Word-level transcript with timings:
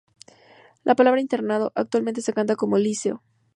La 0.83 0.95
palabra 0.95 1.21
"Internado" 1.21 1.71
actualmente 1.75 2.23
se 2.23 2.33
canta 2.33 2.55
como 2.55 2.79
"Liceo". 2.79 3.21